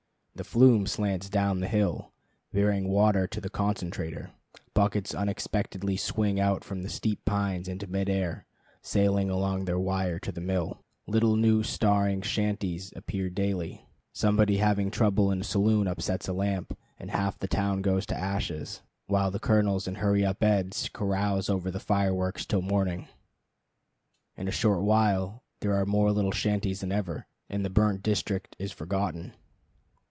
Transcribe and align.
The 0.33 0.45
flume 0.45 0.87
slants 0.87 1.29
down 1.29 1.59
the 1.59 1.67
hill 1.67 2.13
bearing 2.53 2.87
water 2.87 3.27
to 3.27 3.39
the 3.41 3.49
concentrator; 3.49 4.31
buckets 4.73 5.13
unexpectedly 5.13 5.97
swing 5.97 6.39
out 6.39 6.63
from 6.63 6.81
the 6.83 6.89
steep 6.89 7.25
pines 7.25 7.67
into 7.67 7.85
mid 7.85 8.09
air, 8.09 8.45
sailing 8.81 9.29
along 9.29 9.65
their 9.65 9.77
wire 9.77 10.17
to 10.19 10.31
the 10.31 10.41
mill; 10.41 10.79
little 11.05 11.35
new 11.35 11.61
staring 11.63 12.21
shanties 12.23 12.91
appear 12.95 13.29
daily; 13.29 13.85
somebody 14.13 14.57
having 14.57 14.89
trouble 14.89 15.31
in 15.31 15.41
a 15.41 15.43
saloon 15.43 15.85
upsets 15.85 16.27
a 16.29 16.33
lamp, 16.33 16.75
and 16.97 17.11
half 17.11 17.37
the 17.37 17.47
town 17.47 17.81
goes 17.83 18.05
to 18.07 18.17
ashes, 18.17 18.81
while 19.07 19.29
the 19.31 19.37
colonels 19.39 19.85
and 19.87 19.97
Hurry 19.97 20.25
Up 20.25 20.41
Eds 20.41 20.89
carouse 20.93 21.49
over 21.51 21.69
the 21.69 21.79
fireworks 21.79 22.45
till 22.47 22.61
morning. 22.63 23.07
In 24.37 24.47
a 24.47 24.51
short 24.51 24.81
while 24.81 25.43
there 25.59 25.75
are 25.75 25.85
more 25.85 26.11
little 26.11 26.31
shanties 26.31 26.79
than 26.79 26.91
ever, 26.91 27.27
and 27.49 27.63
the 27.65 27.69
burnt 27.69 28.01
district 28.01 28.55
is 28.57 28.71
forgotten. 28.71 29.33